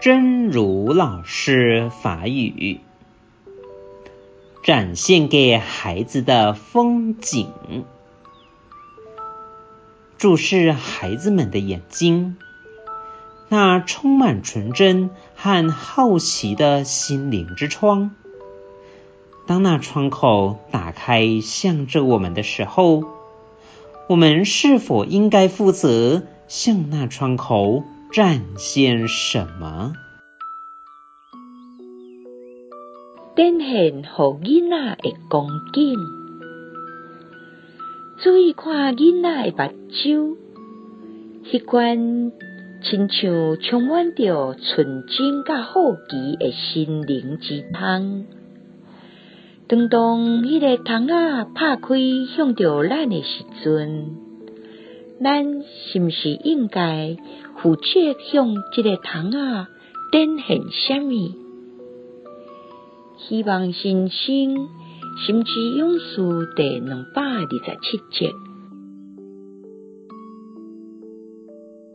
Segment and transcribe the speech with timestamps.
[0.00, 2.80] 真如老师法语，
[4.62, 7.48] 展现给孩子的风景。
[10.18, 12.36] 注视孩子们的眼睛，
[13.48, 18.10] 那充满纯真和好奇的心灵之窗。
[19.46, 23.04] 当那窗口打开，向着我们的时候，
[24.08, 27.84] 我们是否应该负责向那窗口
[28.14, 29.92] 展现什么？
[33.34, 35.98] 展现给囡仔的光景，
[38.22, 40.36] 注意看囡仔的目睭，
[41.44, 42.30] 迄款
[42.84, 48.26] 亲像充满着纯真甲好奇的心灵之窗。
[49.66, 51.88] 当当迄个窗仔拍开
[52.36, 54.14] 向着咱的时阵，
[55.22, 57.16] 咱是毋是应该
[57.62, 57.82] 负责
[58.32, 59.38] 向这个窗仔
[60.10, 61.34] 展现什么？
[63.18, 64.68] 希望新生
[65.24, 68.53] 心之勇士第两百二十七集。